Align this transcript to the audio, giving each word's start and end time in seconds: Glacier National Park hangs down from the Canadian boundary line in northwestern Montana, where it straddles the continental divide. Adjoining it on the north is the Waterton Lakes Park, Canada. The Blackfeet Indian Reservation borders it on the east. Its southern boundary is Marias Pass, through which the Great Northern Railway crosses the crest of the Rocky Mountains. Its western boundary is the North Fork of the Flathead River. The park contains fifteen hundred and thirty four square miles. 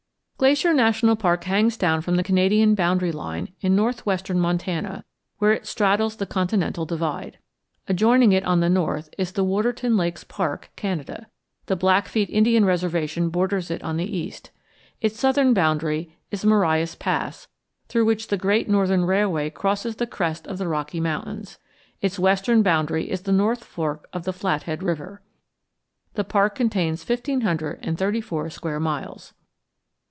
Glacier 0.41 0.73
National 0.73 1.15
Park 1.15 1.43
hangs 1.43 1.77
down 1.77 2.01
from 2.01 2.15
the 2.15 2.23
Canadian 2.23 2.73
boundary 2.73 3.11
line 3.11 3.49
in 3.61 3.75
northwestern 3.75 4.39
Montana, 4.39 5.05
where 5.37 5.51
it 5.53 5.67
straddles 5.67 6.15
the 6.15 6.25
continental 6.25 6.83
divide. 6.83 7.37
Adjoining 7.87 8.31
it 8.31 8.43
on 8.43 8.59
the 8.59 8.67
north 8.67 9.13
is 9.19 9.33
the 9.33 9.43
Waterton 9.43 9.95
Lakes 9.95 10.23
Park, 10.23 10.71
Canada. 10.75 11.27
The 11.67 11.75
Blackfeet 11.75 12.27
Indian 12.31 12.65
Reservation 12.65 13.29
borders 13.29 13.69
it 13.69 13.83
on 13.83 13.97
the 13.97 14.17
east. 14.17 14.49
Its 14.99 15.19
southern 15.19 15.53
boundary 15.53 16.17
is 16.31 16.43
Marias 16.43 16.95
Pass, 16.95 17.47
through 17.87 18.05
which 18.05 18.29
the 18.29 18.35
Great 18.35 18.67
Northern 18.67 19.05
Railway 19.05 19.51
crosses 19.51 19.97
the 19.97 20.07
crest 20.07 20.47
of 20.47 20.57
the 20.57 20.67
Rocky 20.67 20.99
Mountains. 20.99 21.59
Its 22.01 22.17
western 22.17 22.63
boundary 22.63 23.11
is 23.11 23.21
the 23.21 23.31
North 23.31 23.63
Fork 23.63 24.09
of 24.11 24.23
the 24.23 24.33
Flathead 24.33 24.81
River. 24.81 25.21
The 26.15 26.23
park 26.23 26.55
contains 26.55 27.03
fifteen 27.03 27.41
hundred 27.41 27.77
and 27.83 27.95
thirty 27.95 28.21
four 28.21 28.49
square 28.49 28.79
miles. 28.79 29.35